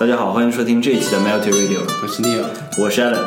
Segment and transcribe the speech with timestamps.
[0.00, 2.42] 大家好，欢迎收听这一期的 Melty Radio，我是 Neil，
[2.78, 3.18] 我是 Allen。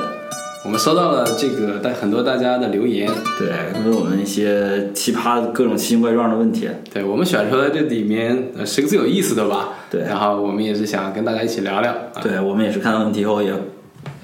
[0.65, 3.07] 我们收到了这个大很多大家的留言，
[3.37, 3.49] 对，
[3.85, 6.67] 问我们一些奇葩的各种奇形怪状的问题。
[6.91, 9.69] 对我们选出来这里面呃十个最有意思的吧。
[9.91, 11.91] 对然后我们也是想跟大家一起聊聊。
[11.91, 13.53] 啊对我们也是看到问题后也，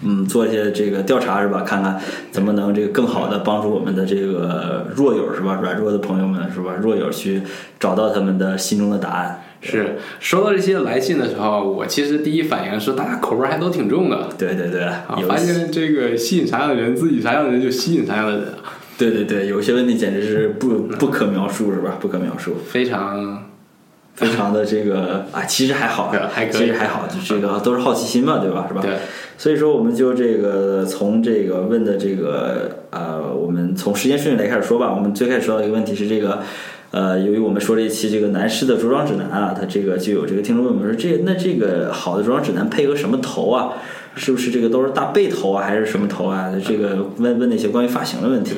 [0.02, 1.62] 嗯，做一些这个调查是吧？
[1.62, 5.60] 看看怎么能这个更好的帮助我们的这个弱友是吧？
[5.62, 6.74] 软弱的朋友们是吧？
[6.82, 7.44] 弱友去
[7.80, 9.40] 找到他们的心中的答案。
[9.62, 14.30] 是收到这些来信的时候，我其实第一反应是大家口味还都挺重的。
[14.38, 14.88] 对对对，
[15.28, 18.46] 发现这个吸引啥样的人，自己啥样的人就吸引啥样的人，
[18.98, 21.98] 对对对，有些问题简直是不不可描述是吧？
[22.00, 22.56] 不可描述。
[22.66, 23.44] 非常
[24.16, 28.66] 非常的这个啊，其实还好，还可以其实还好，就这个都是好奇心嘛，对吧？
[28.68, 28.82] 是吧？
[28.82, 28.94] 对。
[29.38, 34.94] 所以说，我们就这个从这个问的这个呃，我们从时间顺序来开始说吧。
[34.94, 36.40] 我们最开始说到一个问题是这个。
[36.92, 43.74] 呃，由于我们说了一期这个男士的着装指南啊，他这个就有这个听众问我们说，这那这个好的着装指南配合什么头啊？
[44.16, 46.52] 是不是这个都是大背头啊，还是什么头啊？
[46.66, 48.56] 这个问问那些关于发型的问题，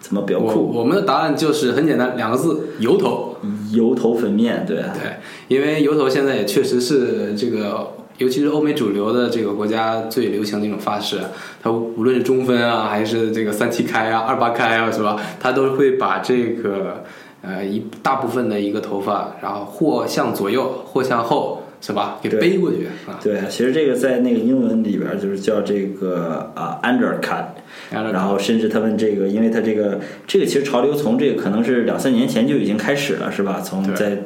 [0.00, 0.72] 怎么比较酷？
[0.72, 3.36] 我们的答案就是很简单，两个字：油头。
[3.72, 5.16] 油头粉面，对，对，
[5.48, 11.18] 因为油头现在也确实是这个，尤其是欧美主流的这个国家最流行的一种发饰。
[11.62, 15.16] 它无论是中分啊，还是这个三七开啊、二八开啊，是吧？
[15.40, 17.02] 它都会把这个
[17.42, 22.18] 呃一大部分的一个头发，然后或向左右，或向后，是吧？
[22.22, 23.20] 给对背过去啊。
[23.22, 27.46] 对，其实这个在那个英文里边就是叫这个啊 undercut，
[27.90, 33.60] 然后甚至他们这个，因为它这个这个其实潮流从这个可能是两三年前就已经开始了，是吧？
[33.60, 34.18] 从在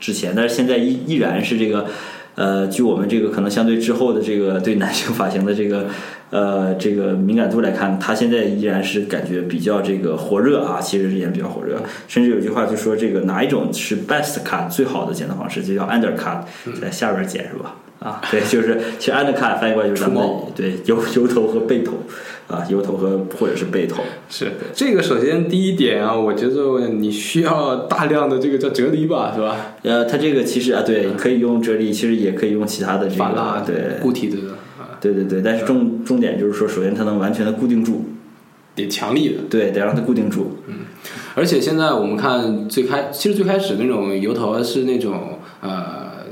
[0.00, 1.86] 之前，但是现在依依然是这个。
[2.36, 5.86] 呃，据我们这个可能相对之后的这个对男性发型的这个
[6.30, 11.80] 呃这个敏感度来看，它现在依然是感觉比较这个火热啊，其实依然比较火热。
[12.08, 16.40] 甚至有句话就说这个哪一种是 best cut 最好的剪头方式，就叫 undercut，
[16.80, 17.76] 在下边剪是吧？
[17.98, 21.94] 啊，对，就是其实 undercut 翻译过来就是咱们的对油油头和背头
[22.46, 24.02] 啊，油头和或者是背头。
[24.28, 29.74] 是这个，首先第一点啊，我觉得你需要大量的这个叫啫喱吧，是吧？
[29.82, 34.54] 呃，它这个其实啊，对，可以用啫喱，其实也可以用其他的这个，对，固体的啊，
[35.12, 38.04] 对对对，但是重重点就是说，首先它能完全的固定住，
[38.74, 39.42] 得强力的。
[39.48, 40.58] 对，得让它固定住。
[40.66, 40.74] 嗯
[41.36, 46.24] 而且现在我们看最开，其实最开始那种油头是那种呃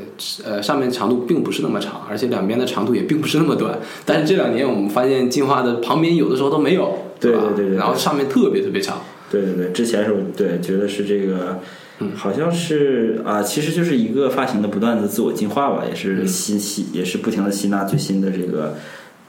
[0.43, 3.79] 呃上面长度并不是那么长，而且两边的长度也并不是那么短。
[4.07, 8.99] 但是这两年我们发现进化的旁边有的时候都没有，对吧对对对对然后上面特别特别长。
[9.31, 11.61] 对对对，之前是我对觉得是这个，
[12.01, 18.75] 嗯好像是啊，其实就是一个发型的不断的自我进化吧，也嗯是吸吸，也是不停的吸纳最新的这个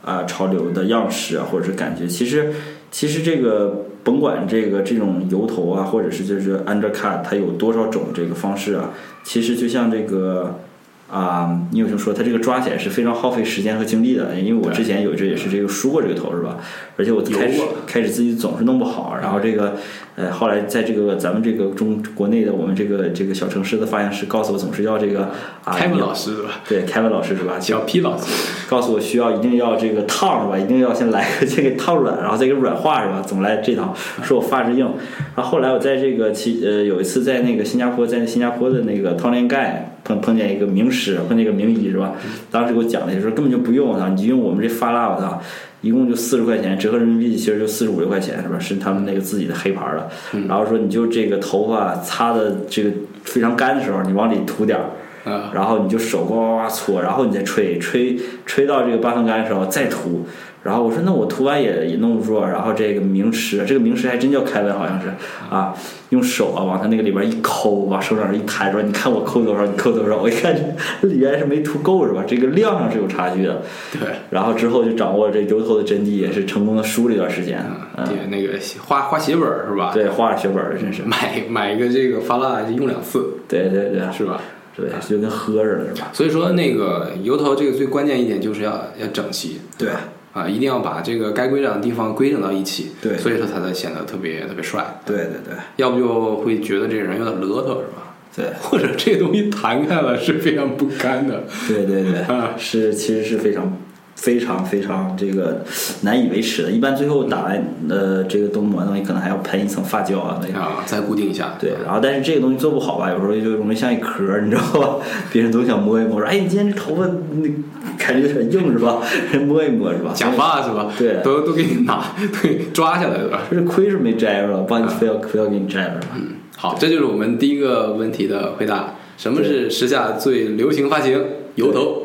[0.04, 2.08] 啊潮流的样式啊，或者是感觉。
[2.08, 2.54] 其实
[2.92, 8.92] 其实这个甭管这个这种油头啊，或者是就是 undercut，它有多少种这个方式啊，
[9.24, 10.60] 其实就像这个。
[11.08, 16.58] 啊，你有听说它这个抓起来是非常耗费时间和精力的，因为我之前有一阵也是这个梳过这个头是吧？
[16.98, 19.76] 而且我开始开始自己总是弄不好，然后这个
[20.16, 25.30] 呃后来在这个咱们这个中国内的我们这个这个小城市的发型师告诉我，总是要这个
[25.64, 26.50] 啊，凯文老师是吧？
[26.68, 27.60] 对凯文老师是吧？
[27.60, 28.26] 小 P 老师，
[28.68, 30.58] 告诉我需要一定要这个烫是吧？
[30.58, 33.22] 一定要先来个 先给烫软，然后再给软化是吧？
[33.22, 34.90] 总来这套，说我发质硬。
[35.36, 42.14] 然后后来我在这个其呃有一次在那个新加坡，在新加坡的那个汤连盖碰碰见一个名师，碰见一个名医是吧？
[42.50, 45.42] 当时给我讲的就说根本就不用啊，你就用我们这发蜡我操。
[45.82, 48.58] 一共就四十块钱，折合人民币其实就四十五六块钱，是吧？
[48.58, 50.10] 是他们那个自己的黑牌儿的。
[50.48, 52.90] 然后说你就这个头发擦的这个
[53.24, 54.86] 非常干的时候，你往里涂点儿，
[55.26, 60.26] 啊，然后你就手呱呱呱搓，然后你再吹，吹吹到这个八分干的时候再涂。
[60.64, 65.10] 然后我说那我涂完也也弄不住啊，然后这个名师，这个名师还真叫凯文，好像是
[65.48, 65.72] 啊，
[66.10, 70.18] 用手啊往他那个里边一抠，往手掌上一摊，说你看我抠多少，你抠多少。
[70.18, 70.56] 我一看
[71.04, 72.24] 这里边是没涂够是吧？
[72.26, 73.62] 这个量上是有差距的。
[73.92, 77.64] 对，然后之后就掌握这油头的真谛，也是成功的输了一段时间。
[77.96, 79.92] 嗯，对，那个画画血本儿是吧？
[79.94, 81.04] 对，画着血本儿真是。
[81.04, 84.42] 买买一个这个发蜡就用两次，对对对，是吧？
[84.76, 86.10] 对，就跟喝似的，是吧？
[86.12, 89.90] 所以说那个油头这个最关键一点就是要要整齐，对
[90.34, 98.16] 啊，一定要把这个该规整的地方规整到一起，对所以说它才显得特别特别帅，对对对要不就会觉得这个人有点邋遢，是吧？
[98.36, 98.46] 对。
[98.62, 103.78] 或者这东西弹开了是非常不堪的，对对对啊，是其实是非常
[104.16, 105.64] 非常非常这个
[106.02, 106.72] 难以维持的。
[106.72, 110.60] 一般最后打完呃这个东抹的东西，可能还要喷一层发胶啊那个。
[110.60, 114.96] 啊，再固定一下，对，然后但是这个东西做不好吧，有时候就容易像一壳儿，你知道吧？
[115.32, 117.50] 别人总想摸一摸，说哎，你今天这头发那
[117.98, 119.02] 感觉有点硬是吧？
[119.32, 120.12] 人 摸一摸是吧？
[120.16, 120.92] 假发是吧？
[120.98, 122.04] 对都都给你拿，
[122.42, 123.42] 对，抓下来是吧？
[123.52, 126.00] 这亏是没摘着了，帮你非要非要给你摘了。
[126.16, 128.96] 嗯，好，这就是我们第一个问题的回答。
[129.18, 131.22] 什么是时下最流行发型？
[131.56, 132.05] 油头。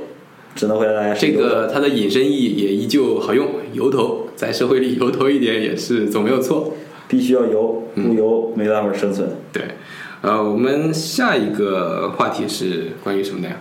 [0.55, 6.75] 只能回答大家这个它的引申义也依旧好用，油头在社会里油头一点也是总没有错。
[7.09, 9.29] 必须要油，嗯不油没办法生存。
[9.53, 9.63] 对，
[10.21, 13.57] 呃，我们下一个话题是关于什么的呀？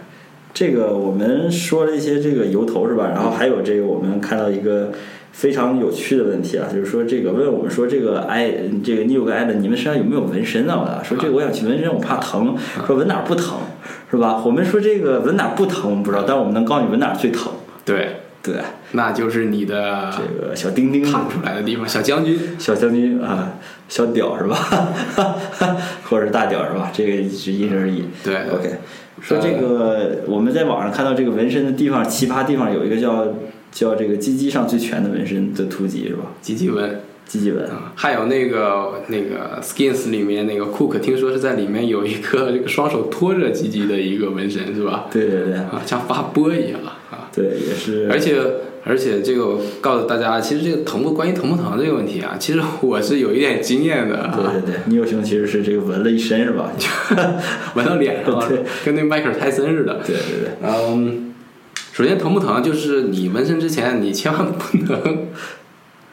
[0.54, 3.08] 这个我们说了一些这个油头是吧？
[3.08, 4.92] 然后还有这个我们看到一个
[5.32, 8.54] 非常有趣的问题啊，就是说这个问我们说这个哎
[8.84, 11.00] 这个 New 跟艾伦，你们身上有没有纹身啊？
[11.00, 12.56] 我说这个我想去纹身，我怕疼，
[12.86, 13.58] 说纹哪儿不疼
[14.12, 14.42] 是吧？
[14.46, 17.52] 我们说这个纹哪儿不疼我们不知道，但我们能告诉你纹哪儿最疼。
[17.86, 18.56] 对，对，
[18.94, 22.40] 那就是你的这个小丁丁烫出来的地方，小将军。
[22.58, 23.54] 小将军啊，
[23.88, 24.56] 小屌是吧？
[26.10, 26.92] 或者是大屌是吧？
[26.94, 28.06] 这个是因人而异。
[28.24, 28.78] 对，OK。
[29.22, 33.28] 说这个，我们在网上看到这个纹身的地方，奇葩地方有一个叫
[33.72, 36.24] 叫这个鸡鸡上最全的纹身的图集是吧？
[36.42, 45.06] 鸡鸡纹，鸡鸡纹，还有那个那个 Skins 里面那个 Cook，听说是在里面有一个这个双手托着积极的一个纹身是吧？
[45.12, 47.30] 对对对啊，像发波一样啊。
[47.32, 48.10] 对，也是。
[48.12, 48.42] 而且
[48.84, 54.34] 而且这个告诉大家，其实这个疼不关于疼不疼这个问题啊，其实我是有一点经验的啊。
[54.36, 56.72] 对对对，你有兄其实是这个纹了一身是吧？
[57.76, 60.02] 纹到脸上了 对，跟那迈克尔泰森似的。
[60.04, 61.36] 对对对，嗯，
[61.94, 65.28] 首先疼不疼，就是你纹身之前，你千万不能，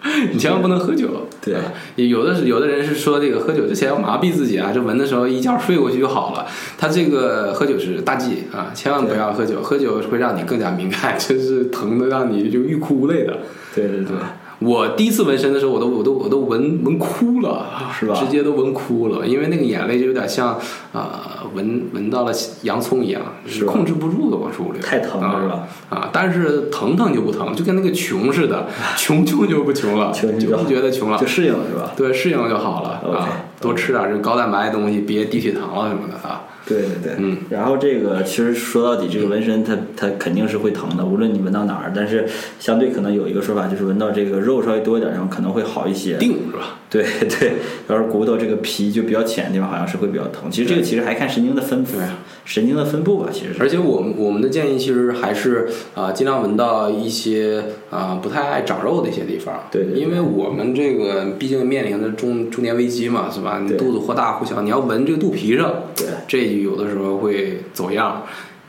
[0.32, 1.26] 你千万不能喝酒。
[1.40, 1.62] 对啊
[1.94, 6.46] 有的是有的人是说这个喝酒之前要麻痹自己啊，这闻的时候一觉睡过去就好了。
[6.76, 13.38] 他这个喝酒是大忌啊，千万不要喝酒，喝酒会让你更加敏感， 真是疼的让你就欲哭无泪的。
[13.74, 14.16] 对对对，
[14.58, 20.58] 我第一次纹身的时候，我都我都我都纹纹哭了，啊是吧直接都纹哭了，因为那个眼泪就有点像
[20.92, 22.32] 啊、纹纹到了
[22.62, 25.68] 洋葱一样，是控制不住的往出流，太疼了是吧？
[25.90, 28.66] 啊，但是疼疼就不疼，就跟那个穷似的，
[28.96, 31.92] 穷 穷就不穷了， 穷就就不觉得穷了就，适应了是吧？
[31.96, 33.28] 对，适应了就好了啊，
[33.60, 36.44] 多吃点这高蛋白的东西，别低血糖了什么的啊。
[36.66, 42.26] 对对对，嗯，然后这个其实说到底，这个纹身它它肯定是会疼的，无论你纹到哪儿，但是
[42.58, 46.16] 相对可能有一个说法，就是纹到这个肉稍微多一点，然后可能会好一些。
[46.16, 46.78] 定是吧？
[46.88, 47.52] 对对，
[47.88, 50.50] 要是骨头这个皮就比较浅的地方，好像是会比较疼。
[50.50, 52.06] 其实这个其实还看神经的分布对，
[52.44, 53.60] 神经的分布吧，其实是。
[53.60, 59.64] 而且我们我们的建议其实还是啊、尽量纹到一些啊、不太爱长肉的一些地方。
[59.70, 63.60] 对对对因为我们这个毕竟面临的中中年危机嘛，是吧？
[63.60, 68.22] 你对肚子或大或小，你要纹这个肚皮上，对这有的时候会走样。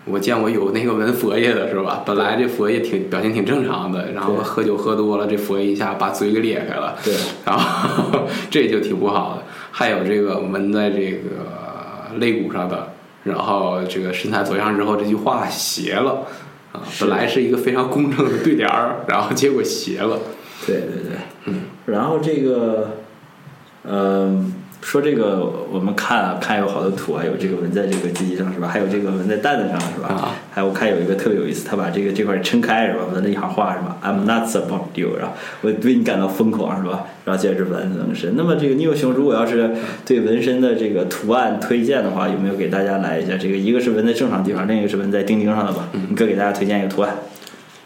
[0.10, 2.02] 我见过有那个纹佛爷的是吧？
[2.06, 6.98] 本来这佛爷挺表情挺正常的，然后喝酒喝多了，这佛爷一下把嘴给裂开了。
[7.04, 7.14] 对
[7.46, 9.44] 然后这就挺不好的。
[9.70, 12.94] 还有这个纹在这个肋骨上的，
[13.26, 16.26] 然后这个身材走样之后，这句话斜了
[16.72, 20.18] 啊，本来是一个非常公正的对联儿，然后结果斜了。
[20.66, 21.18] 对对对，
[21.48, 21.64] 嗯。
[21.86, 22.92] 然后这个，
[23.84, 28.68] 嗯、说这个我们看啊，看有好多图啊，有这个纹在这个鸡鸡上是吧？
[28.68, 30.08] 还有这个纹在蛋蛋上是吧？
[30.08, 33.02] 啊还有我看有一个特别有意思，他把这个这块撑开是吧？
[33.14, 37.06] 纹了一行话是吧？I'm nuts about you，然后我对你感到疯狂是吧？
[37.26, 38.36] 然后接着是纹纹身。
[38.38, 39.72] 那么这个 Neo 熊如果要是
[40.06, 43.36] 对纹身的这个图案推荐的话，有没有给大家来一下？
[43.38, 45.90] 这个一个是纹在正常地方，另一个是纹在钉钉上的吧？
[45.92, 47.16] 你各给大家推荐一个图案。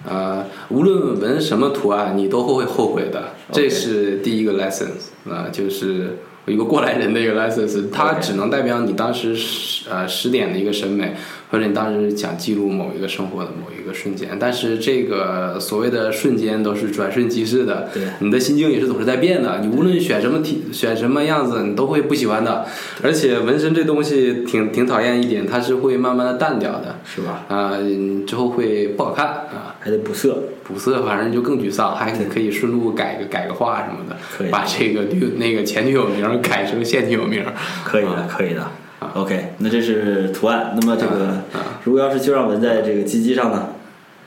[0.08, 3.22] 呃，无论纹什么图案，你都会后悔的。
[3.52, 4.88] 这是第一个 lesson
[5.30, 6.18] 啊、就是
[6.48, 11.14] 一个过来人的一个 lesson，它只能代表你当时十呃十点的一个审美，
[11.52, 14.38] 或者你当时想记录某一个生活的某一个瞬间。
[14.40, 19.60] 但是这个所谓的瞬间都是转瞬即逝的，对你的心境也是总是在变的。
[19.60, 22.66] 你无论选什么体，选什么样子，你都会不喜欢的。
[23.04, 26.96] 而且纹身这东西挺挺讨厌一点，它是会慢慢的淡掉的。
[27.04, 27.44] 是吧？
[27.50, 37.44] 啊、嗯之后会不好看啊，还得补色，补色反正就更沮丧，还可以顺路改个改个画什么的，可以把这个女那个前女友名改成现女友名。
[37.84, 38.72] 可以的，可以的。
[39.14, 40.76] OK，那这是图案。
[40.80, 43.70] 那么这个啊，如果要是就让纹在这个鸡鸡上呢？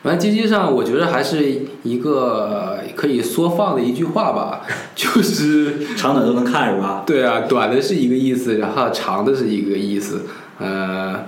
[0.02, 4.60] 纹，鸡鸡上我觉得还是一个可以缩放的一句话吧，
[4.94, 7.04] 就是长短都能看是吧？
[7.06, 10.26] 对啊，短的是一个意思，然后长的是一个意思，
[10.58, 11.24] 呃，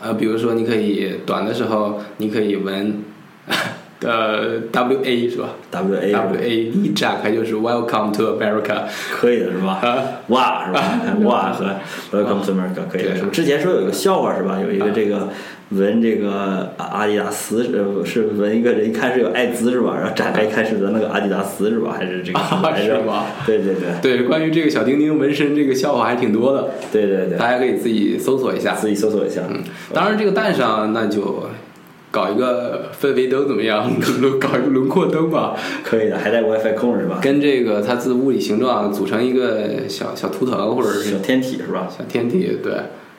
[0.00, 3.02] 呃，比如说你可以短的时候你可以纹，
[4.02, 8.82] 呃，W A 是吧 W A？W A 一展开就是 Welcome to America。
[9.10, 9.80] 可以的是吧？
[10.28, 10.82] 哇是吧？
[11.24, 11.64] 哇和
[12.12, 13.16] Welcome to America 可以的。
[13.16, 14.58] 是吧之前说有一个笑话是吧？
[14.60, 15.28] 有一个这个
[15.70, 19.94] 纹这个阿阿迪达斯是是纹一个人一看是有艾滋是吧？
[19.96, 21.94] 然后展开一看是纹了个阿迪达斯是吧？
[21.98, 23.24] 还是这个来着是吧？
[23.46, 28.74] 对对对对，关于这个小丁丁纹身这个笑话还挺多的，对对对，大家可以自己搜索一下。
[28.74, 29.40] 自己搜索一下。
[29.48, 29.60] 嗯，
[29.94, 31.48] 当然这个蛋上那就
[32.16, 33.84] 搞一个氛围灯怎么样？
[34.40, 35.54] 搞一个轮廓灯吧，
[35.84, 37.18] 可以的，还带 WiFi 控是吧？
[37.20, 41.86] 跟这个它自物理形状组成一个小小图腾或者是小天体是吧？
[41.90, 42.72] 小天体，对，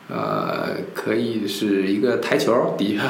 [0.09, 3.03] 呃，可以是一个台球底下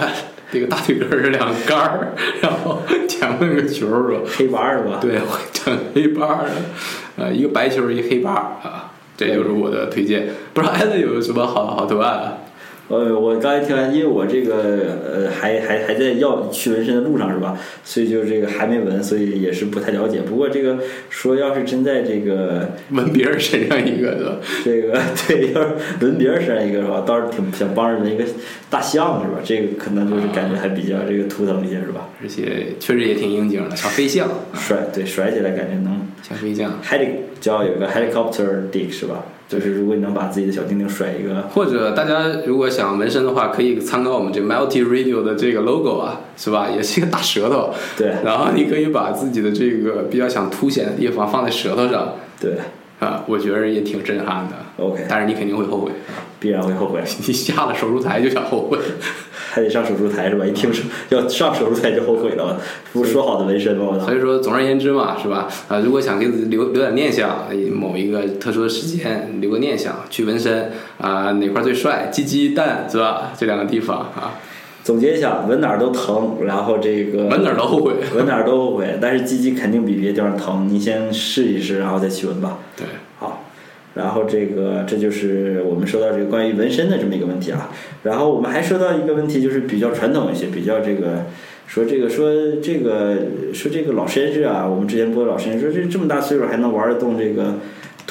[0.51, 2.09] 这个大腿根儿是两杆儿，
[2.41, 4.21] 然后前面有个球儿是吧？
[4.35, 4.99] 黑八是吧？
[4.99, 6.41] 对，会整黑八
[7.15, 10.27] 呃，一个白球儿一个黑八儿啊，这就是我的推荐。
[10.53, 12.37] 不知道艾伦有什么好好图案啊？
[12.89, 14.55] 呃，我刚才听完，因为我这个
[15.05, 17.57] 呃还还还在要去纹身的路上是吧？
[17.83, 20.21] 所以就这个还没纹，所以也是不太了解。
[20.21, 20.77] 不过这个
[21.09, 24.37] 说要是真在这个 纹别人身上一个是吧？
[24.63, 27.03] 这个对，要是纹别人身上一个是吧？
[27.05, 28.23] 倒是挺想帮人纹一个
[28.69, 29.39] 大象是吧？
[29.43, 32.07] 这个可能就是感觉还比较这个图腾一些是吧？
[32.21, 36.73] 而且确实也挺应景的，小飞象， 甩对甩起来感觉能小飞象。
[36.83, 37.09] heli
[37.39, 39.23] 叫有个 helicopter dick 是吧？
[39.47, 46.69] 就是如果你能把自己的小丁丁甩一个，或者大家如果想纹身的话，可以参考我们这 Multi Radio 的这个 logo 啊，是吧？
[46.69, 52.55] 也是一个大舌头，对然后你可以把自己的这个比较想凸显的地方放在舌头上对
[52.99, 54.55] 啊，我觉得也挺震撼的。
[54.77, 55.91] ，OK，但是你肯定会后悔，
[56.39, 58.77] 必然会后悔， 你下了手术台就想后悔。
[59.49, 60.45] 还得上手术台是吧？
[60.45, 62.59] 一听说要上手术台就后悔了，
[62.93, 63.97] 不是说好的纹身吗？
[63.97, 64.13] 所！
[64.13, 65.47] 以说，总而言之嘛，是吧？
[65.67, 72.09] 啊，如果想给自己留留点念想，某一个特殊的时间留个念想，去纹身啊，哪块最帅？
[72.11, 73.31] 鸡鸡蛋是吧？
[73.35, 74.37] 这两个地方啊，
[74.87, 77.95] 总结一下，纹哪儿都疼，然后这个纹哪儿都后悔。
[78.15, 82.59] 纹哪儿都后悔，但是鸡鸡肯定比别的地方疼，你先试一试，然后再去纹吧。
[82.77, 82.85] 对，
[83.19, 83.43] 好，
[83.95, 87.69] 然后这个这就是我们说到这个关于纹身的这么一个问题啊。
[88.03, 91.25] 然后我们还说到一个问题，就是比较传统一些，比较这个
[91.65, 92.31] 说这个说
[92.63, 93.17] 这个
[93.53, 97.55] 说这个老绅士啊，我们之前播的老绅士说这这么大岁数还能玩得动这个。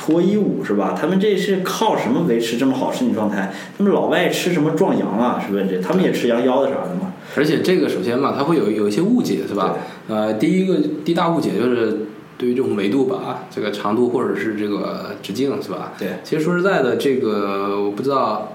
[0.07, 0.97] 脱衣舞是吧？
[0.97, 3.53] 他们这是靠什么维持这么好身体状态？
[3.77, 5.43] 他们老外吃什么壮阳啊？
[5.45, 5.81] 是不是这？
[5.81, 7.13] 他们也吃羊腰子啥的吗？
[7.35, 9.75] 而且这个首先嘛，它会有有一些误解，是吧？
[10.07, 12.07] 呃，第一个第一大误解就是
[12.39, 15.95] 对于这种维度吧，这个长度或者是这个直径，是吧？
[15.99, 18.53] 对其实说实在的，这个我不知道，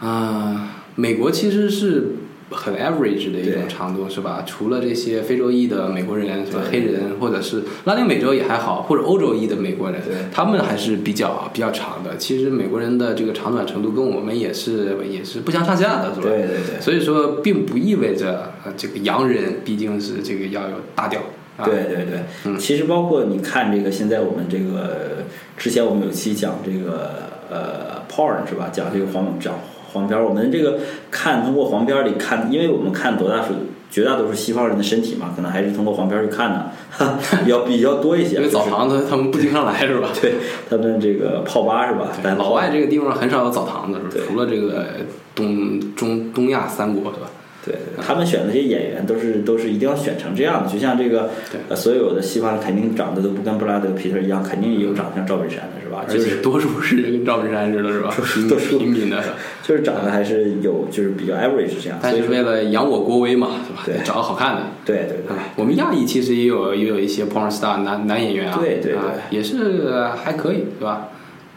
[0.00, 2.16] 啊、美国其实是
[2.50, 4.42] 很 average 的一种长度，是吧？
[4.46, 6.62] 除了这些非洲裔的美国人，是吧？
[6.70, 12.16] 黑人或者是拉丁美洲也还好，或者欧洲裔的美国人对，他们还是比较比较长的。
[12.16, 16.26] 其实美国人的这个长短程度跟我们也是也是不相上下的，是吧？
[16.28, 16.80] 对对对。
[16.80, 21.20] 所以说，并不意味着呃，这个洋人毕竟是这个要有大调
[21.56, 21.64] 啊。
[21.64, 25.24] 对对对，嗯其实包括你看这个，现在我们这个
[25.56, 27.10] 之前我们有期讲这个
[27.48, 28.70] 呃 porn 是吧？
[28.72, 29.54] 讲这个黄讲
[29.92, 30.78] 黄片儿，我们这个
[31.10, 33.54] 看通过黄片儿里看，因为我们看多大数
[33.90, 38.36] 绝大多数西方人的身体嘛，可能还是通过黄片儿去看的，哈比较比较多一些。
[38.36, 40.08] 因为澡堂子他们不经常来是吧？
[40.20, 40.34] 对
[40.68, 42.08] 他们这个泡吧是吧？
[42.22, 44.86] 但老外这个地方很少有澡堂子，是吧对除了这个
[45.34, 47.28] 东中东亚三国对吧？
[47.64, 51.30] 对，对他们选的这些演员都是都是一定要选成这样的，就像这个
[51.74, 56.04] 所有的西方肯定长得都不跟布拉德皮特一样，肯定也有长得像赵本山的是吧？
[56.08, 58.14] 而就是且多数是跟赵本山似的，是吧？
[58.34, 59.22] 平多数平民的，
[59.62, 63.82] 就是长得还是有就是比较 average 这样，但是所以说为了扬我国威嘛，是吧？
[63.84, 64.62] 对得找个好看的。
[64.84, 71.08] 对对对啊，我们亚裔其实也有也有一些 porn star 男男演员啊，对对对啊也是还可以，是吧？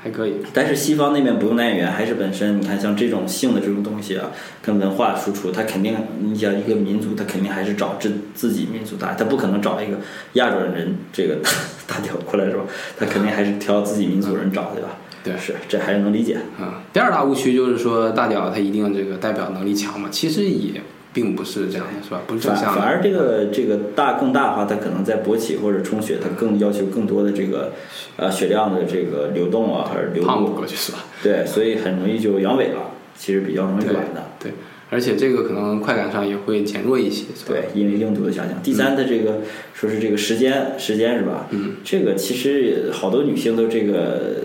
[0.03, 0.33] 还可以。
[0.53, 4.29] 但是西方那边不用男演员，还是本身你看像这种性的这种东西啊，
[4.61, 9.97] 跟文化输出，他肯定你想一个民族，他肯定还是找自自己民族大，他不可能找一个
[10.33, 11.37] 亚洲人这个
[11.87, 12.63] 大屌过来是吧？
[12.99, 14.89] 他肯定还是挑自己民族人找，对吧？
[15.23, 16.35] 对是这还是能理解。
[16.59, 20.81] 啊，第二大误区就是说大屌他一定这个代表能力强嘛，其实也
[21.13, 22.21] 并不是这样的，是吧？
[22.25, 22.81] 不是正反向的。
[22.81, 27.73] 反而这个这个大更大的话，它可能在勃起或者充血，它更要求更多的这个
[28.17, 30.53] 呃血量的这个流动啊，还是流胖不。
[30.53, 30.99] 过去是吧？
[31.21, 34.23] 对，所以很容易就阳痿了，其实比较容易软的。
[34.39, 34.51] 对，
[34.89, 38.61] 而且这个可能快感上也会减弱一些，对，因为硬度的下降。
[38.63, 39.41] 第三，它这个
[39.73, 41.47] 说是这个时间，时间是吧？
[41.51, 44.35] 嗯，这个其实好多女性都这个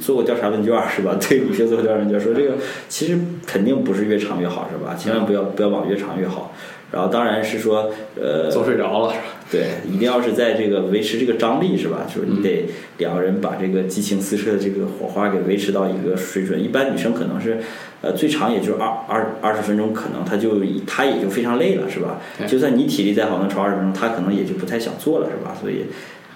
[0.00, 1.16] 做过调查问卷儿是吧？
[1.28, 2.54] 对女性做过调查问卷儿说这个
[2.88, 4.94] 其实肯定不是越长越好是吧？
[4.94, 6.52] 千万不要不要往越长越好。
[6.92, 9.26] 然后当然是说呃，做睡着了是吧？
[9.50, 12.06] 对，一定要是在这个维持这个张力是吧？
[12.06, 16.62] 就是你得嗯两个人把这个激情四射的这个火花给维持到一个水准。
[16.62, 17.58] 一般女生可能是，
[18.02, 22.20] 呃，最长也就二二二十分钟，可能她就她也就非常累了是吧？
[22.46, 25.56] 就算你体力再好，能超二十分钟，她可能也就不太想做了是吧？
[25.60, 25.86] 所以，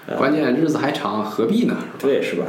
[0.05, 1.77] 呃，关键日子还长，何必呢？
[1.97, 2.43] 对是吧？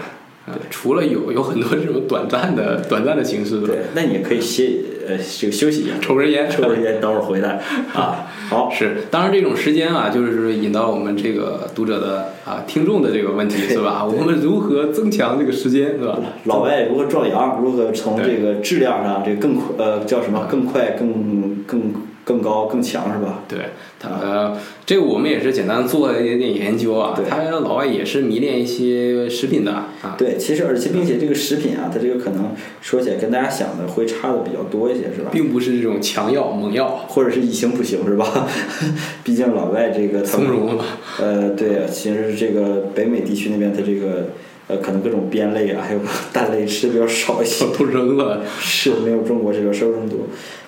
[0.46, 4.70] 啊，除了有 有很多这种短暂的 短暂的形式，对，那你也可以歇
[5.06, 7.60] 呃这个休息一下，抽根烟，抽根烟，等会儿回来
[7.94, 8.26] 啊。
[8.48, 14.04] 好，是，当然这种时间啊，就是引到我们这个读者的啊听众的这个问题是吧？
[14.04, 16.18] 我们如何增强这个时间是吧？
[16.44, 17.58] 老外如何壮阳？
[17.62, 21.80] 如何从这个质量上这个更呃叫什么更快更更
[22.24, 23.42] 更高更强是吧？
[23.48, 23.58] 对，
[23.98, 27.24] 他呃，这个我们也是简单做了一点点研究啊对。
[27.28, 30.14] 他老外也是迷恋一些食品的啊。
[30.16, 35.30] 对，其实而且并且这个食品啊，它这个可能说起来跟大家想的会差的比较多一些，是吧？
[35.32, 38.46] 并不是这种强药猛药，或者是以形补形是吧？
[39.24, 40.84] 毕竟老外这个从容了。
[41.18, 44.28] 呃，对，其实这个北美地区那边它这个
[44.68, 46.00] 呃可能各种边类啊，还有
[46.32, 48.42] 蛋类吃的比较少一些，都扔了。
[48.60, 50.18] 是没有中国这个收入这么多。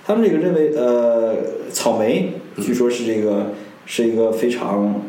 [0.07, 1.35] 他们这个认为呃
[1.73, 3.53] 草莓据说是这个
[3.87, 5.03] 是一个非常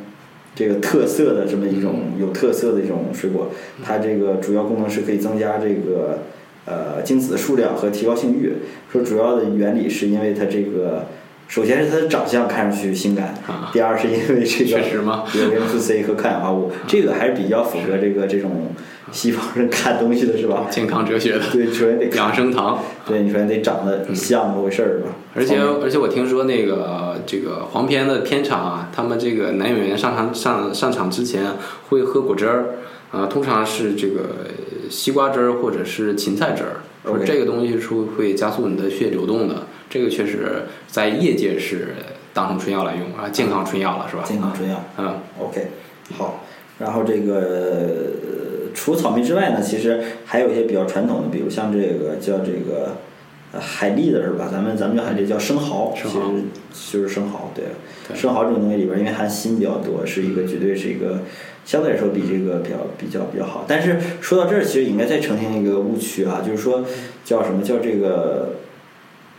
[0.56, 3.50] 这个特色的这么一种有特色的一种水果，
[3.84, 6.20] 它这个主要功能是可以增加这个
[6.66, 8.54] 呃精子的数量和提高性欲。
[8.92, 11.08] 说主要的原理是因为它这个。
[11.48, 13.70] 首先是它的长相看上去性感，啊。
[13.72, 15.26] 第二是因为这个确实吗？
[15.36, 18.70] 有维生素 C 和抗氧化物，这个还是比较符合这个这种
[19.16, 20.68] 西方人看东西的是吧？
[20.70, 22.80] 健康哲学的对，首先得养生堂。
[23.08, 25.08] 对，你首先得长得像那么回事儿吧？
[25.34, 31.54] 而且而且我听说那个这个黄片的片场啊，他们这个男演员上场上上场之前
[31.90, 32.66] 会喝果汁儿，
[33.12, 34.50] 啊、通常是这个
[34.90, 41.96] 西瓜汁儿或者是芹菜汁儿，说这个东西是会加速你的血液流动的，这个确实在业界是
[42.34, 44.24] 当成春药来用啊，健康春药了是吧？
[44.26, 44.84] 健康春药。
[44.98, 45.68] 嗯，OK，
[46.18, 46.44] 好。
[46.78, 48.45] 然后这个呃
[48.76, 52.98] 除草莓之外呢，其实还有一些比较传统的，比如像这个叫这个
[53.54, 54.50] 呃海蛎子是吧？
[54.52, 56.20] 咱们咱们叫海蛎叫生蚝，其生蚝
[56.74, 57.52] 实就是生蚝。
[57.56, 57.64] 对，
[58.08, 61.22] 对生蚝这种东西里边，因为含锌比较多，是一个绝对是一个
[61.66, 63.64] 相对来说比这个比较比较比较好。
[63.66, 66.84] 但是说到这儿，其实应该再澄清一个误区啊，就是说
[67.24, 68.56] 叫什么叫这个，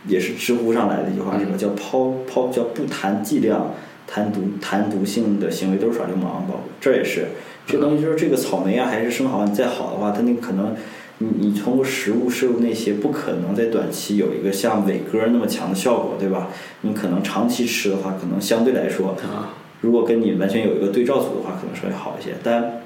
[0.07, 1.55] 也是知乎上来的一句话，什么？
[1.55, 3.73] 叫抛抛叫不谈剂量。
[4.07, 7.27] 谈毒谈毒性的行为都是耍流氓，包括这也是，
[7.67, 10.73] 这东西就是这个草莓啊，还是生蚝，你再好的话，它那个可能
[11.17, 16.47] 你你通过食物摄入那些，不可能在短期有一个像伟哥那么强的效果，对吧？
[16.81, 22.35] 你可能长期吃的话，可能相对来说，啊，如果跟你完全有一个对照组的话，可能稍微好一些。
[22.41, 22.81] 但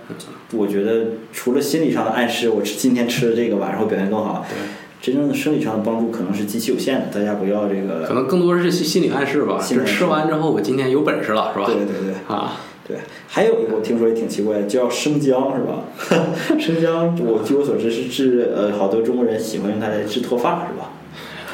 [0.53, 4.57] 我觉得除了心理上的暗示，我吃今天吃的这个晚上会表现更好，对。
[5.01, 8.05] 真正的生理上的帮助可能是极其有限的，大家不要这个。
[8.07, 11.65] 可能更多是心心理暗示吧，就心理暗示吃完之后我今天有本事了，是吧？
[11.65, 12.13] 对对对。
[12.27, 12.97] 啊， 对，
[13.27, 15.83] 还有一个我听说也挺奇怪的，叫生姜是吧？
[16.59, 20.91] 生姜，我据我所知是治呃，好多中国人喜欢用它来治脱发是吧？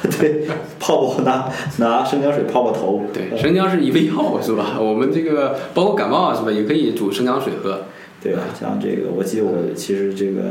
[0.19, 0.45] 对，
[0.79, 3.03] 泡泡拿拿生姜水泡泡头。
[3.13, 4.77] 对，生姜是一味药是吧？
[4.79, 7.85] 我们这个包括感冒是吧，也可以煮生姜水喝。
[8.19, 8.41] 对吧？
[8.59, 10.41] 像这个，我记得我其实这个，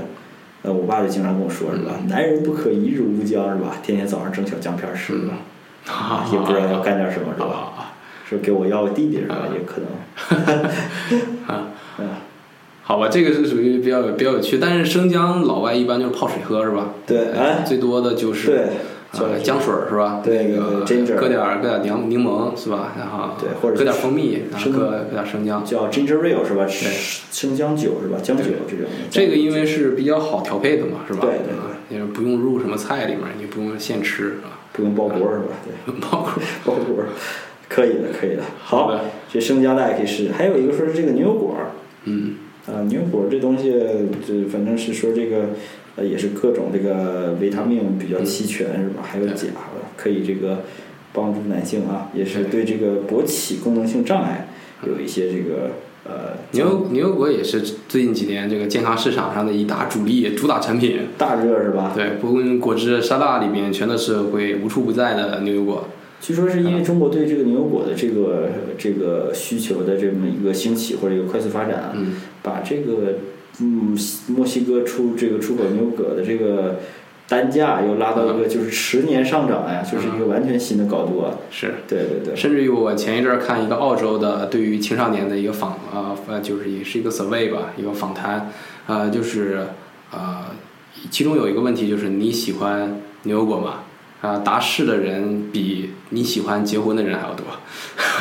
[0.63, 1.93] 呃，我爸就经常跟我说是吧？
[2.09, 3.77] 男人不可一日无姜是吧？
[3.83, 5.35] 天天早上蒸小姜片儿吃是吧？
[5.93, 7.73] 啊， 也不知道要干点什么是吧？
[7.77, 7.93] 啊
[8.29, 9.47] 说给我要个弟弟是吧？
[9.55, 10.65] 也可能。
[11.47, 12.09] 啊， 嗯，
[12.83, 16.89] 好吧，这个是属于比较比较有趣，但是生姜老外一般就是泡水喝是吧？
[17.07, 18.67] 对，哎，最多的就是对，
[19.25, 20.21] 呃姜水是吧？
[20.25, 22.93] 对那个对对，ginger 搁点搁点柠柠檬是吧？
[22.99, 25.65] 然后对或者搁点蜂蜜，然后搁搁点生姜。
[25.65, 26.67] 叫 ginger ale 是吧？
[26.67, 28.19] 生姜酒是吧？
[28.23, 28.87] 姜酒这种。
[29.11, 31.21] 这个因为是比较好调配的嘛，是吧？
[31.23, 34.51] 对对对啊，也不用入什么菜里面，你不用现吃，是吧？
[34.73, 35.55] 不用包锅是吧？
[35.65, 37.05] 对， 包括包锅，
[37.69, 38.43] 可以的，可以的。
[38.63, 38.93] 好
[39.33, 40.31] 这生姜大家可以试。
[40.33, 41.57] 还有一个说是这个牛油果，
[42.05, 42.35] 嗯，
[42.67, 43.73] 啊，牛油果这东西，
[44.27, 45.47] 这反正是说这个，
[45.97, 49.03] 呃，也是各种这个维他命比较齐全是吧？
[49.03, 49.49] 还有对钾，
[49.97, 50.61] 可以这个
[51.13, 54.49] 帮助男性啊，也是对这个勃起功能性障碍
[54.87, 55.71] 有一些这个
[56.05, 61.01] 呃牛牛油果也是最近几年这个健康市场上的一大主力主打产品。
[61.17, 61.93] 大热是吧？
[61.95, 65.89] 对，不论果汁、沙拉里面全都是会无处不在的牛油果。
[66.21, 73.15] 据说是因为中国对这个牛油果的这个这个需求的这么一个兴起或者一个快速发展啊，嗯，把这个
[73.61, 73.97] 嗯
[74.29, 76.81] 墨西哥出这个出口牛油果的这个
[77.29, 81.35] 单价又拉到一个就是十年上涨呀，就是一个完全新的高度啊。
[81.51, 81.75] 是。
[81.89, 88.51] 对对对，甚至于我前一阵儿看一个澳洲的对于青少年的一个访呃呃，就是也是一个 survey 吧，一个访谈，
[88.87, 89.67] 呃，就是
[90.13, 90.45] 呃，
[91.11, 93.81] 其中有一个问题就是你喜欢牛油果吗？
[94.23, 97.45] 啊、答是的人比你喜欢结婚的人还要多。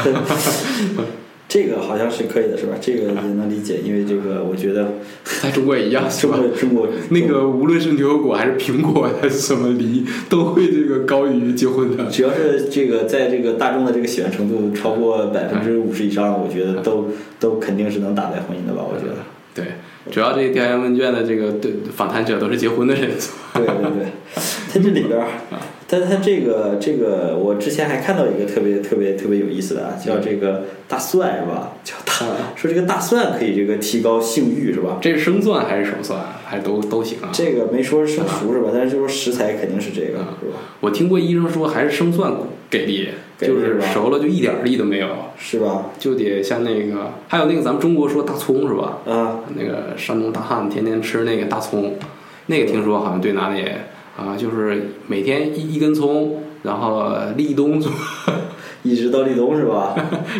[1.47, 2.73] 这个好像是可以的，是吧？
[2.81, 4.93] 这个也能理解，因为这个我觉得
[5.41, 6.39] 在中国也一样， 是吧？
[6.59, 12.05] 中国 那个无论是牛油果还是苹果还是什么梨，都会这个高于结婚的。
[12.05, 18.83] 只要是这个在这个大众的这个喜欢程度超过百分之五十以上，我觉得都都肯定是能打败婚姻的吧？
[18.83, 19.15] 我觉得。
[19.53, 19.65] 对，
[20.11, 23.09] 主要这个调研问卷的这个对访谈者都是结婚的人，
[23.53, 24.11] 对对对，
[24.73, 25.17] 它这里边
[25.87, 31.73] 儿，它它这个这个，我之前还看到一个特别特别特别有意思的啊，叫这个大蒜是吧？
[31.83, 32.13] 叫大
[32.55, 34.97] 说这个大蒜可以这个提高性欲是吧？
[35.01, 37.29] 这是生蒜还是熟蒜，还是都都行啊？
[37.31, 38.69] 这个没说生熟是吧？
[38.73, 40.59] 但是就说食材肯定是这个是吧？
[40.79, 42.31] 我听过医生说还是生蒜
[42.69, 45.91] 给力，就是熟了就一点儿力都没有，是吧？
[45.99, 48.99] 就得像那个，还有那个咱们中国说大葱是吧？
[49.05, 51.95] 啊，那个山东大汉天天吃那个大葱，
[52.47, 53.63] 那个听说好像对哪里
[54.17, 57.81] 啊，就是每天一一根葱，然后立冬
[58.83, 59.95] 一直到立冬是吧？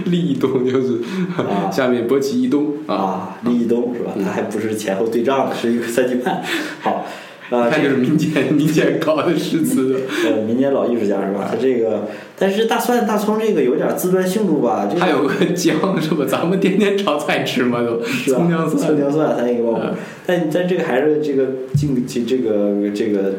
[0.05, 0.99] 立冬就是
[1.35, 4.11] 啊下面勃起一冬啊，啊，立冬是吧？
[4.23, 6.41] 它还不是前后对仗的，是一个三季半。
[6.79, 7.05] 好，
[7.49, 9.99] 啊，这看就是民间民间搞的诗词的。
[10.29, 11.47] 呃民间老艺术家是吧？
[11.49, 12.07] 他这个，
[12.38, 14.88] 但是大蒜大葱这个有点自断性质吧？
[14.88, 16.23] 这个还有个姜是吧？
[16.27, 17.99] 咱们天天炒菜吃嘛都，
[18.31, 18.97] 葱姜蒜葱。
[18.97, 19.93] 姜蒜三一个爆火嗯。
[20.27, 23.33] 但但这个还是这个进这这个这个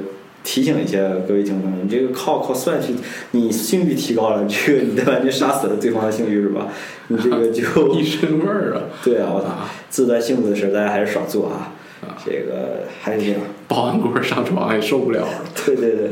[0.46, 2.94] 提醒一下各位听众，你这个靠靠算去，
[3.32, 6.68] 你性欲提高了，这个你完全杀死了对方的性欲是吧？
[7.08, 8.82] 你这个就 一身味儿啊！
[9.02, 12.14] 对啊，我操啊，自断性子的事儿大家还是少做啊啊。
[12.24, 16.10] 这个还是这样，保安锅上床也受不了了 对对对，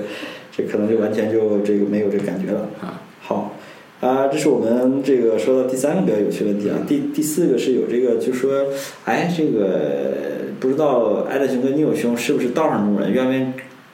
[0.56, 2.68] 这可能就完全就这个没有这感觉了。
[2.82, 3.00] 啊！
[3.22, 3.56] 好，
[4.00, 6.76] 啊，这是我们这个说到第三个比较有趣的问题啊。
[6.88, 8.66] 第第四个是有这个，就说，
[9.04, 10.10] 哎，这个
[10.58, 13.46] 不知道艾德兄跟尼友兄是不是道上中人，愿不愿意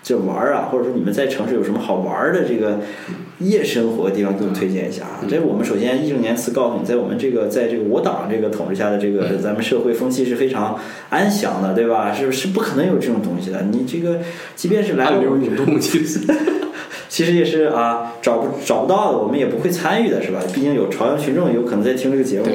[0.02, 0.68] 这玩儿啊？
[0.70, 2.80] 或者说你们在城市有什么好玩儿的这个
[3.38, 5.20] 夜生活的地方，给我们推荐一下啊？
[5.28, 10.78] 这我们首先义正言辞告诉你，在我们这个在这个我党这个统治下的这个咱们社会风气是非常
[11.10, 12.12] 安详的，对吧？
[12.12, 13.62] 是是不可能有这种东西的。
[13.70, 14.20] 你这个
[14.56, 16.20] 即便是来流我们涌动，其实
[17.08, 20.40] 其实也是啊，找不找不到的，我们也不会参与的，是吧？
[20.54, 22.46] 毕竟有朝阳群众有可能在听这个节目，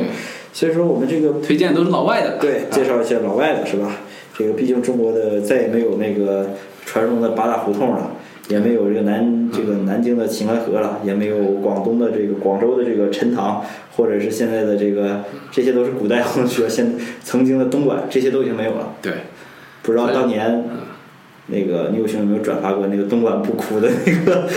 [0.52, 2.38] 所以说我们这个推荐都是老外的。
[2.42, 3.98] 对啊介绍一些老外的是吧？
[4.38, 6.50] 这个毕竟中国的再也没有那个
[6.96, 8.12] 传说中的八大胡同了，
[8.48, 13.62] 也没有这个南这个南京的秦淮河了，也没有广东的这个广州的这个陈塘，
[13.98, 18.94] 或者是现在的这个这些都是古代我们学现曾经的东莞，这些都已经没有了。
[19.02, 19.12] 对，
[19.82, 20.78] 不知道当年嗯
[21.48, 24.48] 那个你有兄有没有转发过那个东莞不哭的那个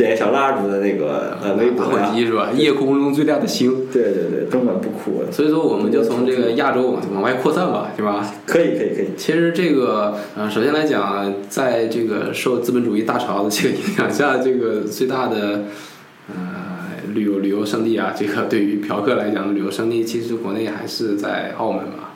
[0.00, 2.14] 点小蜡烛的那个呃微博呀打火？
[2.14, 2.48] 机是吧？
[2.54, 3.86] 夜空中最亮的星。
[3.92, 8.24] 对对对，根本不哭，所以说，我们就从这个亚洲往往外扩散吧，对吧？
[8.46, 15.64] 可以可以可以，其实这个，呃，首先来讲，在这个受资本主义大潮的这个影响下，这个最大的
[16.28, 16.34] 呃
[17.12, 22.14] 旅游旅游胜地啊，这个对于嫖客来讲的旅游胜地，其实国内还是在澳门吧，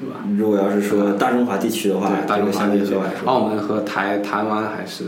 [0.00, 0.24] 对吧？
[0.38, 5.04] 如果要是说大中华地区的话，对，大中华地区来说，澳门和台台湾还是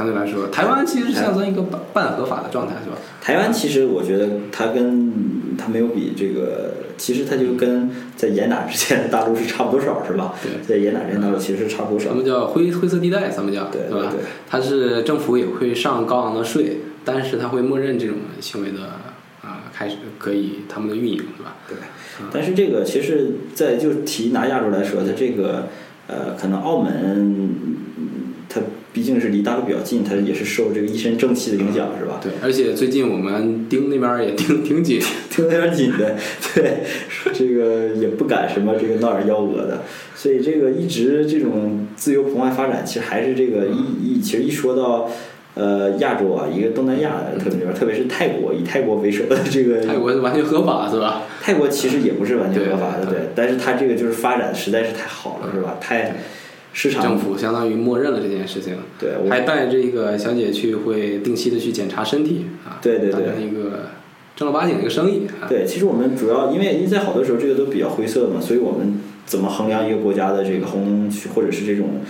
[0.00, 2.96] 相对来说，台湾其实象征一个半半合法的状态，是吧？
[3.20, 5.12] 台湾其实我觉得它跟
[5.58, 10.34] 它没有比这个，其实它就跟在严打之前的大陆是差不多少，是吧？
[10.42, 12.16] 对在严打之前大陆其实差不多少咱。
[12.16, 14.10] 们叫灰灰色地带，咱们叫对吧？
[14.48, 18.84] 它是政府也会上高昂的税，但是它会默认这种行为的
[19.42, 21.56] 啊、开始可以他们的运营，是吧？
[21.68, 21.76] 对，
[22.32, 25.68] 但是这个其实，在就提拿亚洲来说，它这个
[26.06, 27.36] 呃，可能澳门
[28.92, 32.20] 毕竟是离大陆比较近，它也是受这个一身正气的影响，是吧？
[32.22, 35.00] 对，而且最近我们盯那边儿也盯挺紧，
[35.30, 36.16] 盯得有点紧的，
[36.54, 36.82] 对，
[37.32, 39.82] 这个也不敢什么这个闹点幺蛾的，
[40.16, 45.08] 所以这个一直这种自由澎湃发展，其实还是这个一一其实一说到
[45.54, 51.22] 呃亚洲啊，一个东南亚特别特别是泰国，以泰国为首的这个泰国是完全合法，是吧？
[51.40, 55.78] 泰国其实也不是完全合法的，对对，但是它这个就是发展实在是太好了，是吧？
[55.80, 56.16] 太
[56.72, 63.90] 市场政府相当于默认了这件事情，对我还带这个小姐去会定期的去检查身体啊，对对对一个
[64.36, 65.48] 正儿八经的一个生意啊。
[65.48, 72.00] 对，其实我们主要因为因为在好多时候这个都比较灰色嘛，所以我们怎么衡量一个国家的这个红或者是这种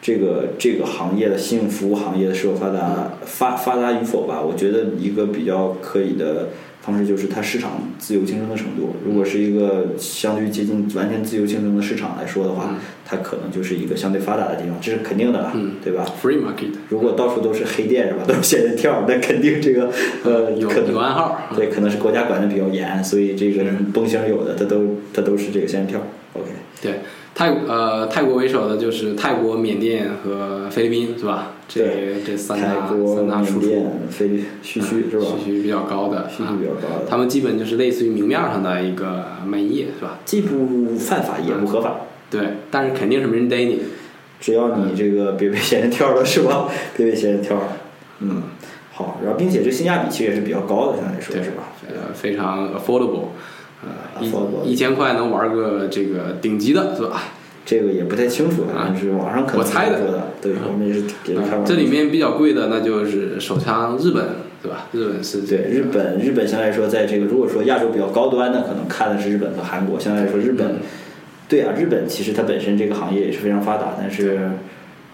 [0.00, 4.40] 这个这个行业的信用服务行业的是否发达发发达与否吧？
[4.40, 6.48] 我觉得一个比较可以的
[6.82, 8.96] 方式就是它市场自由竞争的程度。
[9.06, 12.74] 如果是一个相对于接近完全自由竞争的市场来说的话，
[13.06, 19.90] 它可能就是一个相对发达的地方，这是肯定的了，嗯对吧？Free market 如果到处都是黑店是吧，都是仙人跳，那肯定这个
[20.24, 23.64] 呃有可能有暗号，对，可能是国家管的比较严，所以这个
[23.94, 26.00] 崩星有的，它都它都是这个仙人跳。
[26.34, 26.46] OK，
[26.80, 26.94] 对，
[27.34, 31.52] 泰呃泰国为首的就是泰国、缅甸和菲律宾是吧？
[31.66, 35.26] 这这三大国、三大输出缅甸、菲律须须是吧？
[35.42, 40.18] 需需比较高的，需求比较高的，他们基本就是类似于明面上的一个卖淫业是吧？
[40.26, 41.96] 既不犯法也不合法，
[42.30, 42.40] 对，
[42.70, 43.80] 但是肯定是没人逮你。
[44.38, 46.68] 只要你这个别被仙人挑了是吧？
[46.96, 47.62] 别被仙人挑了。
[48.18, 48.42] 嗯，
[48.92, 51.72] 好，然后并且这性价比其实也是比较高的，相对来说对是吧？
[51.88, 53.28] 呃，非常，affordable
[54.20, 57.22] 一一千块能玩个这个顶级的是吧？
[57.64, 59.98] 这个也不太清楚，反正是网上可能我猜的，
[60.40, 64.24] 对我们也是也是看网上啊这里面比较贵的那就是手枪，日本
[64.60, 64.88] 对吧？
[64.92, 69.98] 日本是对日本，日本相对来说，在这个如果说亚洲比较高端的，可能看的是日本和韩国。
[69.98, 70.76] 相对来说，日本，
[71.48, 74.50] 对啊，日本其实它本身这个行业也是非常发达，但是，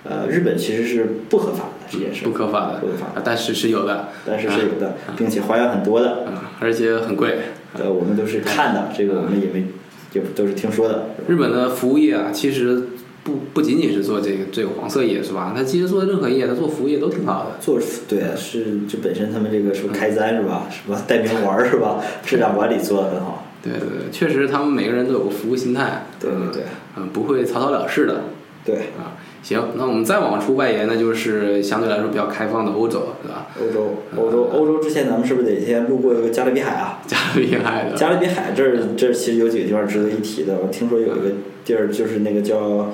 [0.04, 6.24] 呃，日本其实是不合法的，这件事不，合法的，不合法的但是是有的，但是是有的，并且花样很多的。
[6.24, 7.38] 啊，而且很贵。
[7.74, 9.66] 呃，我们都是看的，这个我们也没，
[10.12, 11.10] 也都是听说的。
[11.26, 12.82] 日本的服务业啊，其实
[13.22, 15.52] 不不仅仅是做这个这个黄色业是吧？
[15.54, 17.56] 它其实做任何业，它做服务业都挺好的。
[17.60, 17.78] 做
[18.08, 20.66] 对是就本身他们这个什么开簪是吧？
[20.70, 22.02] 什么带名玩儿是吧？
[22.24, 23.44] 质量管理做得很好。
[23.62, 26.62] 对对对，确实他们每个人都有个服务心态，对对对
[26.96, 28.22] 嗯，不会草草了事的
[28.64, 29.18] 对，啊。
[29.42, 33.46] 行，那我们再往出外延，那就是相对来说比较开放的欧洲，对吧？
[33.60, 37.00] 欧洲欧洲欧洲之前咱们是不是得先路过一个加勒比海啊？
[37.06, 40.58] 加勒比海的，加勒比海这儿这儿其实有几个地方值得一提的。
[40.62, 41.32] 我听说有一个
[41.64, 42.92] 地儿就是那个叫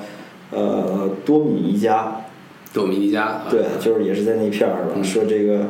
[0.51, 2.21] 呃多米尼加，
[2.73, 4.91] 多米尼加，啊对，就是也是在那片儿是吧？
[4.95, 5.67] 嗯说这个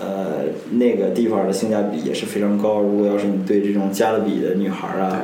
[0.00, 2.80] 呃那个地方的性价比也是非常高。
[2.80, 5.22] 如果要是你对这种加勒比的女孩儿啊，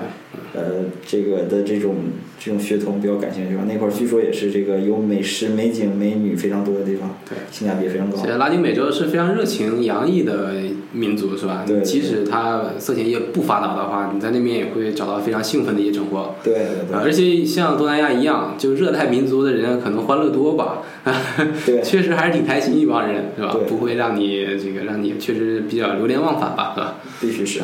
[0.55, 1.97] 呃这个的这种
[2.39, 7.37] 这种血统比较感兴趣吧，那块儿据说也是这个有美食、美景、美女非常多的地方，对。
[7.51, 8.27] 性价比非常高其。
[8.27, 10.53] 实拉丁美洲是非常热情洋溢的
[10.93, 11.65] 民族，是吧？
[11.67, 16.35] 对即使它色情业不发达的话，你在那边也会找到非常兴奋的一些生活。
[16.43, 16.62] 对对
[16.95, 20.83] 啊，对而且像东南亚一样，就热带民族的人可能欢乐多吧，
[21.65, 23.62] 对确实还是挺开心一帮人，是吧对？
[23.69, 26.95] 不会让你这个让你确实比较流连忘返吧，是吧？
[27.21, 27.61] 必须是。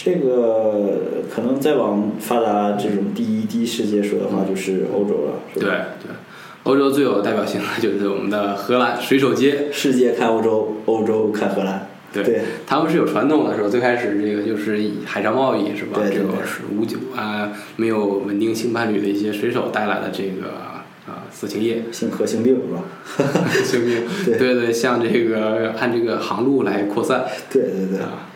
[0.00, 5.76] 这个可能再往发达这种第一第一世界说的话，就是欧洲了，是对吧？
[6.00, 6.10] 对，
[6.62, 11.88] 欧洲最有代表性的就是我们的荷兰水手街，世界看欧洲，欧洲看荷兰。
[12.12, 15.98] 对对他们是有传统的时候，最开始这个就是以海上贸易是吧？
[16.00, 20.48] 对对对这个是无酒啊没有稳定性伴侣的一些水手带来的这个
[21.06, 21.82] 啊色情业。
[21.90, 23.34] 性和性病是吧？
[23.64, 27.98] 性病，对对对，向这个按这个航路来扩散对对对。
[27.98, 28.27] 啊，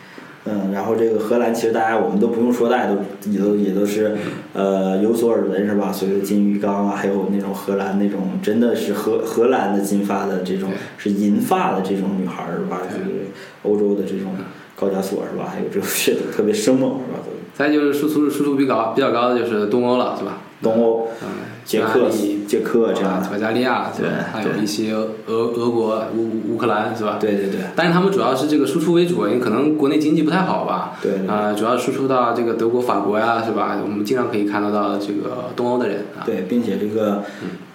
[0.45, 2.97] 嗯，然后这个荷兰其实大家我们都不用说，大家都
[3.31, 4.15] 也都也都是
[4.53, 5.91] 呃有所耳闻是吧？
[5.91, 12.81] 所谓的金鱼缸啊，还有那种荷兰那种真的是荷荷兰的金发的这种是银发的这种女孩儿是吧？
[12.89, 13.25] 对就是
[13.63, 14.35] 欧洲的这种
[14.75, 15.47] 高加索是吧？
[15.49, 17.19] 还有这种血统特别生猛是吧？
[17.25, 20.39] 都再就是输出输出比高比较高的就是东欧了，是吧？
[20.61, 21.27] 东欧、嗯，
[21.65, 22.09] 捷克
[22.47, 27.17] 捷克这样保加利亚，对还有对一些俄俄国、乌乌克兰，是吧？
[27.19, 30.97] 对对对但是他们主要是这个输出为主，因为可能国内经济不太好吧。
[31.01, 33.79] 对对啊、主要输出到这个德国、法国呀，是吧？
[33.81, 36.23] 我们经常可以看得到这个东欧的人啊。
[36.25, 37.23] 对，并且这个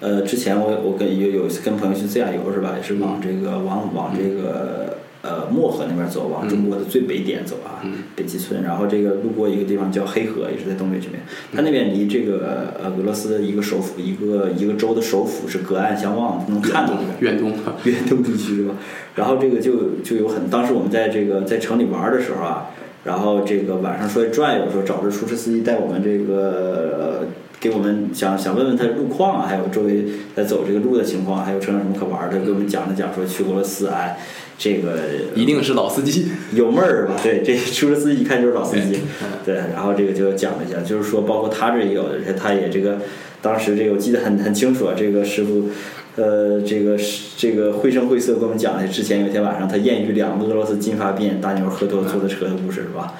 [0.00, 2.74] 呃，之前我我跟有有一次跟朋友去自驾游是吧？
[2.76, 4.96] 也是往这个往往这个
[5.28, 7.84] 呃漠河那边走，往中国的最北点走啊，
[8.16, 8.62] 北极村。
[8.62, 11.22] 然后这个路过一个地方叫黑河，也是在东北这边。
[11.54, 17.12] 它那边离这个呃俄罗斯的一个首府一个一个州的首府是隔岸相望，能看到那个。
[17.20, 17.52] 远东，
[17.84, 18.74] 远东地区是吧？
[19.14, 22.70] 然后这个就就有很，当时我们在这个在城里玩的时候啊，
[23.04, 27.26] 然后这个晚上出来转悠的时候，找着出租车司机带我们这个、呃
[27.60, 30.04] 给我们想想问问他路况啊，还有周围
[30.36, 34.16] 在走这个路的情况，还有车上什么可玩的，给我们讲了讲说去俄罗斯哎，
[34.58, 34.98] 这个
[35.34, 36.26] 一定是老司机。
[36.52, 37.14] 有妹儿吧？
[37.22, 39.00] 对，这出租车司机一看就是老司机
[39.46, 39.54] 对。
[39.54, 42.98] 对，然后这个就讲了一下，就是说，包括他这也有的，而且他也这个，
[43.40, 45.70] 当时这个我记得很很清楚啊，这个师傅，
[46.16, 53.14] 呃，这个是这个绘声绘色跟我们讲的之前有一天晚上他艳遇两个俄罗斯金发碧眼大妞喝多坐的车的故事是吧？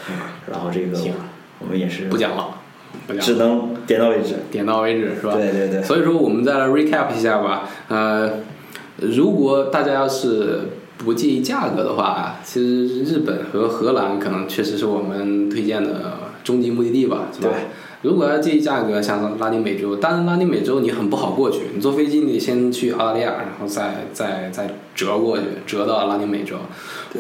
[0.51, 0.99] 然后这个
[1.61, 2.49] 我们也是不讲了，
[3.07, 4.35] 不讲了，只能点到为止。
[4.51, 5.35] 点到为止，是吧？
[5.35, 7.69] 对对对所以说，我们再来 recap 一下吧。
[7.89, 8.41] 呃，
[8.99, 10.61] 如果大家要是
[10.99, 17.51] 不介意价格的话，其实日本和荷兰可能确实是我们推荐的终极目的地吧，是吧？
[17.53, 17.63] 对
[18.03, 26.57] 如果要介意价格，像拉丁美洲，当然拉丁美洲你很不好过去，你坐飞机你得先去澳大利亚，然后再再再折过去，折到拉丁美洲，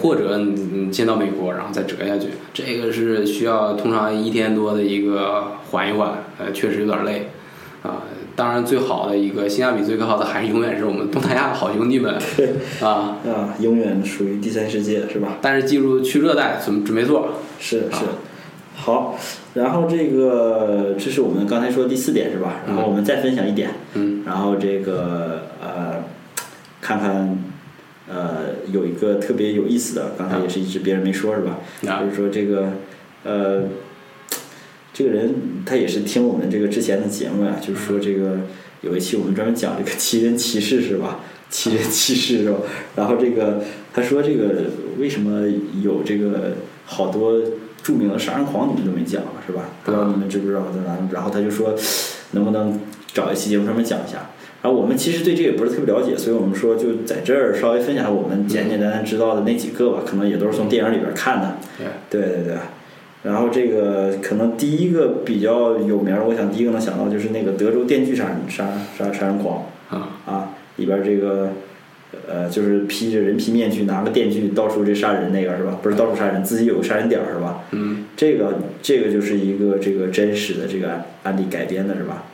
[0.01, 7.29] 或者你你先到美国，然后再折下去，这个是需要通常一天多的一个缓一缓，呃，确实有点累。
[7.83, 8.03] 啊，
[8.39, 12.15] 当然最好的一个性价比最高的还是永远是我们东南亚的好兄弟们
[12.81, 13.19] 啊。
[13.27, 15.39] 啊，永远属于第三世界是吧？
[15.43, 18.05] 但是记住去热带准准没错，是是，
[18.77, 19.19] 好，
[19.55, 22.61] 然后这个这是我们刚才说的第四点是吧？
[22.65, 26.05] 然后我们再分享一点，嗯，然后这个呃，
[26.81, 27.37] 看看
[28.09, 31.59] 呃有一个特别有意思的，刚才也是一直别人没说是吧？
[31.89, 32.69] 啊就是说这个
[33.25, 33.65] 呃，
[34.99, 35.33] 这个人
[35.65, 38.41] 他也是听我们这个之前的节目呀、就是说这个
[38.81, 41.21] 有一期我们专门讲这个奇人奇事是吧？
[41.49, 42.59] 奇人奇事是吧？
[42.97, 43.63] 然后这个
[43.95, 44.65] 他说这个
[44.99, 45.47] 为什么
[45.85, 47.41] 有这个好多
[47.81, 49.67] 著名的杀人狂你们都没讲是吧？
[49.85, 50.65] 不知道你们知不知道？
[51.13, 51.77] 然后他就说
[52.33, 52.81] 能不能
[53.15, 54.31] 找一期节目专门讲一下？
[54.63, 61.57] 然后我们其实对这个也不是特别了解，所以我们说就在这儿稍微分享我们简简单单知道的那几个吧，可能也都是从电影里边看的。
[62.11, 62.57] 对，对对对。
[63.23, 71.51] 然后这个可能第一个比较有名儿，我想第一个能想到就是那个德州电锯杀人杀杀杀人狂啊，啊，里边这个
[72.29, 75.79] 呃，就是披着人皮面具，拿个电锯到处这杀人那个是吧？
[75.83, 77.65] 不是到处杀人，自己有个杀人点儿是吧？
[77.73, 82.25] 嗯，这个这个就是一个这个真实的这个案案例改编的是吧？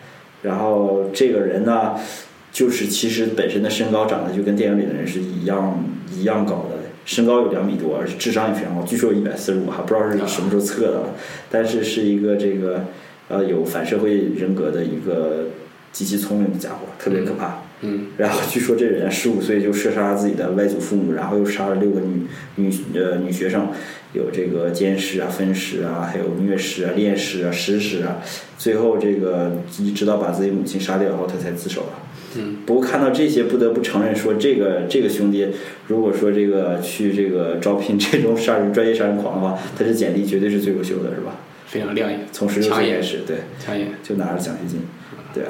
[0.42, 1.94] 然后这个人呢，
[2.53, 6.73] 就是其实本身的身高长得就跟电影里的人是一样一样高的，
[7.05, 11.03] 身高有两米多，而且智商也非常高，据说有一百四十五，还不知道是什么时候测的，
[11.51, 12.85] 但是是一个这个
[13.29, 15.49] 呃有反社会人格的一个
[15.93, 17.62] 极其聪明的家伙，特别可怕。
[17.83, 22.23] 嗯，然后据说这人十五岁就射杀了自己的外祖父母，然后又杀了六个女
[22.55, 23.69] 女呃女学生，
[24.14, 28.17] 有这个奸尸啊、分尸啊，还有虐尸啊、恋尸啊、食尸啊，
[28.57, 31.88] 最后这个一直到把自己母亲杀掉后，他才自首了。
[32.37, 35.49] 嗯，不过看到这些，不得不承认说，这个这个兄弟，
[35.87, 41.37] 如果说这个去这个招聘这种杀人专业杀人狂的话，他这简历绝对是最优秀的，是吧？
[41.66, 43.38] 非常亮眼，从十六岁开始，对。
[43.59, 43.88] 抢眼。
[44.03, 44.81] 就拿着奖学金，
[45.33, 45.44] 对。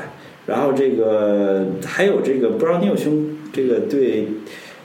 [0.46, 4.28] 然后这个还有这个，不知道你有兄这个对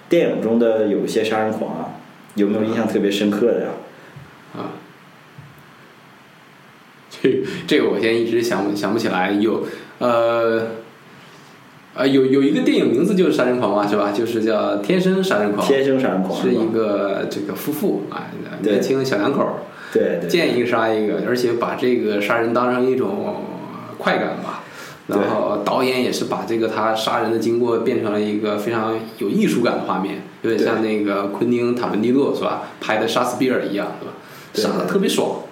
[0.07, 1.99] 电影中的有一些杀人狂啊，
[2.35, 3.67] 有没有印象特别深刻的呀？
[4.55, 4.79] 啊，
[7.11, 9.31] 这这个我现在一直想想不起来。
[9.31, 9.65] 有
[9.99, 10.67] 呃
[11.95, 14.11] 呃有有一个电影名字就是《杀人狂》嘛，是吧？
[14.11, 18.27] 就是叫《天生杀人狂》，天生杀人狂是一个这个夫妇啊，
[18.61, 19.45] 年轻的小两口，
[19.91, 23.43] 对对见一个杀一个，而且把这个杀人当成一种
[23.97, 24.63] 快感吧。
[25.07, 32.61] 然后导演也是把这个他杀人的经过变成了一个非常有艺术感的画面，有点像那个昆汀塔伦蒂诺是吧？
[32.79, 34.73] 拍的杀死比尔一样，是吧？
[34.73, 35.48] 杀的特别爽，啊，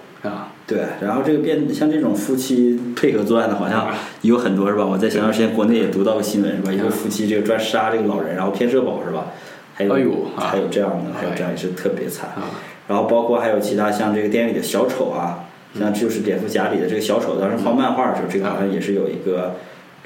[0.68, 0.80] 对。
[1.02, 3.88] 然后这个变像这种夫妻配合作案的，好像
[4.22, 4.86] 有很多是吧？
[4.86, 6.72] 我在前段时间国内也读到个新闻是吧？
[6.72, 9.28] 一个夫妻这个专杀这个老人，然后骗社保是吧？
[9.74, 9.94] 还有
[10.36, 12.30] 还有这样的，还有哎这样也是特别惨。
[12.32, 12.50] 啊
[12.88, 15.44] 然后包括还有其他像这个电影里的小丑啊，
[15.78, 19.56] 像就是蝙蝠侠里的这个小丑，当时画漫画的时候，这个好像也是有一个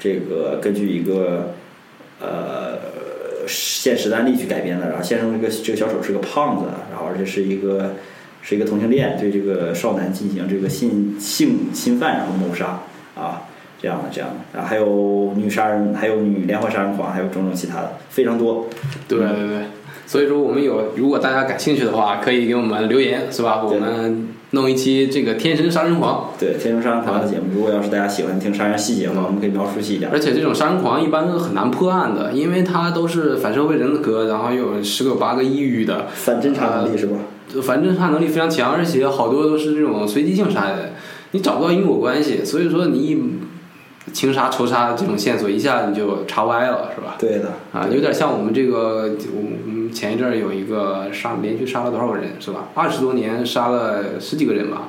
[0.00, 1.54] 这个根据一个
[2.20, 2.76] 呃
[3.46, 4.88] 现实的案例去改编的。
[4.88, 7.94] 然后现实中这个这个小丑是个胖子，然后而且是一个
[8.42, 12.80] 是一个同性恋，对这个少男进行这个性性侵犯，然后谋杀
[13.14, 13.42] 啊。
[13.80, 18.68] 这样的，这样的，然后还有女杀人，还有女连环杀人狂，还有种种其他的，非常多。
[19.08, 19.62] 对对对。
[20.06, 23.60] 所以说，我们有，如果大家感兴趣的话，可以给我们留言，是吧？
[23.64, 30.08] 我们弄一期这个《天神杀人狂》，对《天神杀人狂》的节目，如果要是大家喜欢听杀人细节的话，我们可以描述细一点。
[30.12, 37.16] 而且这种杀人狂一般都很难破案的，因为他都是反社会人格，然后又有十个有八个抑郁的，反侦查能力是吧？
[37.60, 40.92] 反侦查能力非常强，而且好多都是这种随机性杀人，
[41.32, 43.20] 你找不到因果关系，所以说你一
[44.12, 47.16] 情杀、仇杀这种线索一下你就查歪了，是吧？
[47.18, 52.68] 对的，啊，有点像我们这个，我们前一阵儿有一个杀连续杀了多少个人是吧？
[52.74, 54.88] 二十多年杀了十几个人吧，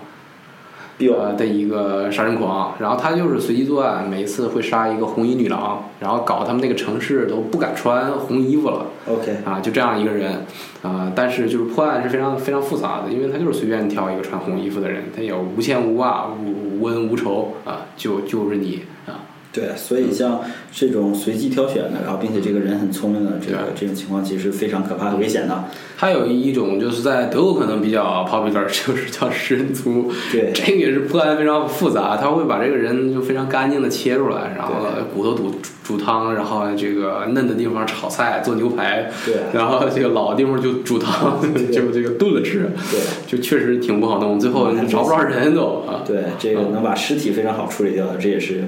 [0.97, 10.45] 有呃的一个杀人狂，然后他就是随机作案，每一次会杀一个红衣女郎，然后搞他们那个城市都不敢穿红衣服了 OK，啊，就这样一个人
[10.81, 19.22] 啊、但是就是破案是非常非常复杂的，因为他就是随便挑一个穿红衣服的人，他有无牵无挂、无无恩无仇啊，就就是你啊，
[19.53, 25.65] 对，所以像这种随机挑选的，然后并且这个人很聪明的这个这种情况，其实是非常可怕和危险的。
[25.95, 30.11] 还有一种就是在德国可能比较 popular， 就是叫食人族。
[30.31, 30.51] 对。
[30.55, 34.73] 这个也是破案非常复杂，他会把这个人就非常干净的切出来，然后
[35.13, 39.35] 骨头煮煮汤，然后这个嫩的地方炒菜做牛排，对。
[39.53, 41.39] 然后这个老的地方就煮汤，
[41.71, 42.99] 就这个炖了吃，对。
[43.27, 46.01] 就确实挺不好弄，最后找不着人都啊。
[46.03, 48.63] 对，这个能把尸体非常好处理掉的，这也是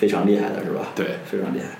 [0.00, 0.92] 非常厉害的，是吧？
[0.96, 1.76] 对，非常厉害。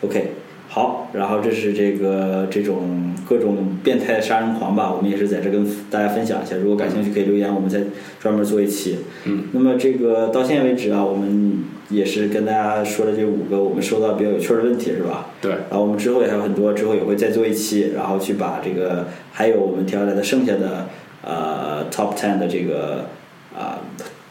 [0.00, 0.30] OK，
[0.68, 6.56] 好，然后这是这个这种各种变态杀人狂吧，我们也是在这跟大家分享一下。
[6.56, 7.82] 如果感兴趣可以留言，我们再
[8.18, 9.00] 专门做一期。
[9.26, 15.26] 嗯，那么这个到现在为止啊，我们也是跟大家说了这五个我们收到比较有趣的问题，是吧？
[15.42, 20.86] 对，然后我们之后也还有很多，之后也会再做一期，然后去把这个还有我们挑下来的剩下的
[21.22, 23.06] 呃 top ten 的这个
[23.54, 23.80] 啊、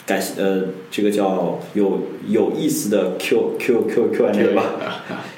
[0.07, 4.63] 感呃这个叫有有意思的 Q Q Q Q A 吧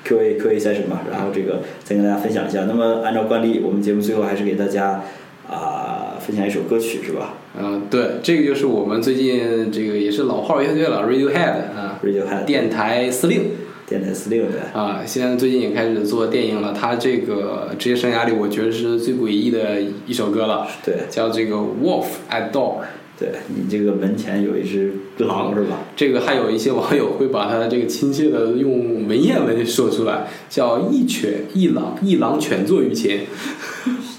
[0.05, 2.65] ，Q A Q A session 吧，然后这个再跟大家分享一下。
[2.65, 5.03] 那么按照惯例，我们节目最后还是给大家
[5.49, 13.41] 啊、分享一首歌曲，是吧嗯，对，这个就是我们最近这个也是老炮乐队了，Radiohead 啊，？Radiohead 电台司令。
[13.87, 14.59] 电台司令对。
[14.79, 16.71] 啊，现在最近也开始做电影了。
[16.79, 22.81] 他这个职业生涯里，我觉得是最诡异的一首歌了，对叫这个《Wolf at Door》。
[23.19, 25.79] 对你这个门前有一只狼是吧？
[25.95, 33.25] 这个还有一些网友会把他的这个亲切的用文言文说出来叫一犬一狼一狼犬坐于前。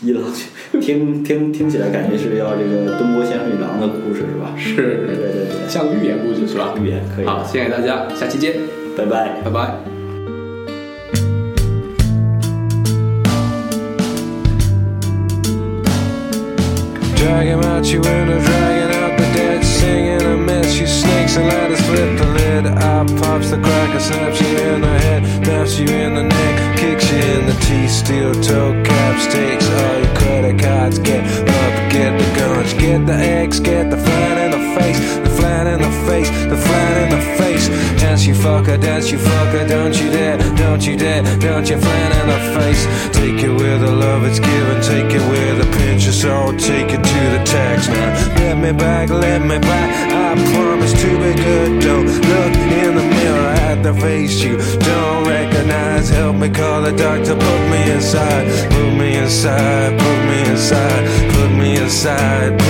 [0.03, 0.49] 一狼犬
[0.81, 4.55] 听听听起来感觉是要这个东郭先生与狼的故事是吧？
[4.57, 4.75] 是。
[5.07, 5.69] 对对对。
[5.69, 6.75] 像寓言故事是吧？
[6.79, 7.27] 寓言可以。
[7.27, 8.55] 好谢谢大家下期见。
[8.97, 9.41] 拜拜。
[9.45, 9.75] 拜拜。
[17.17, 18.50] Talking out you in a
[23.51, 27.47] the cracker, snaps you in the head, naps you in the neck, kicks you in
[27.47, 27.91] the teeth.
[27.91, 30.99] Steel toe caps, takes all your credit cards.
[31.01, 35.31] Get up, get the guns, get the eggs, get the flat in the face, the
[35.31, 37.67] flat in the face, the flat in the face.
[38.01, 42.11] Dance you fucker, dance you fucker, don't you dare, don't you dare, don't you flat
[42.21, 42.83] in the face.
[43.13, 46.91] Take it with the love it's given, take it with a pinch is all, take
[46.97, 48.15] it to the tax now.
[48.39, 51.83] Let me back, let me back, I promise to be good.
[51.83, 53.10] Don't look in the
[53.71, 54.57] at the face you
[54.89, 56.09] don't recognize.
[56.11, 61.03] Help me call the doctor, put me inside, put me inside, put me inside,
[61.33, 62.70] put me inside, put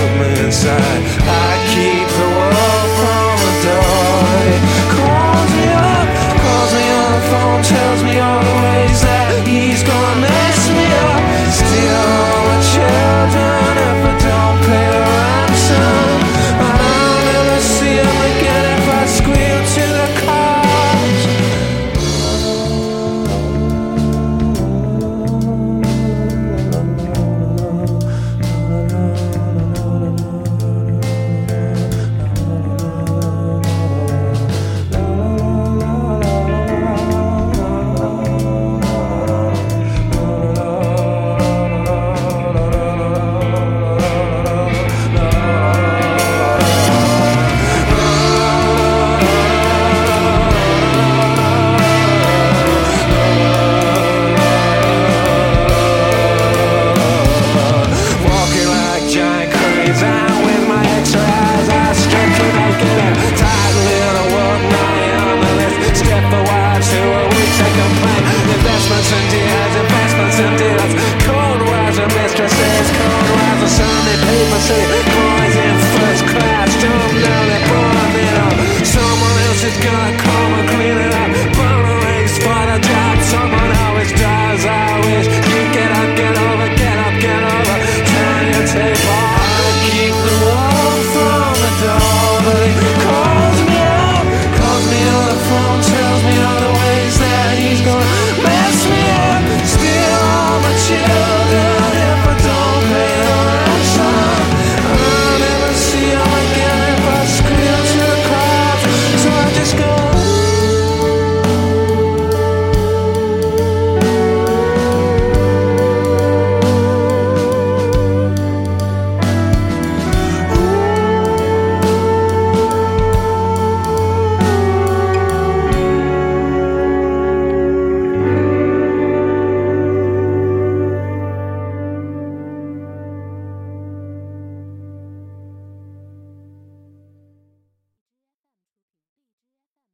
[69.11, 70.93] Sunday has advanced, but Sunday has
[71.27, 75.00] cold weather mistresses, cold weather Sunday paper say.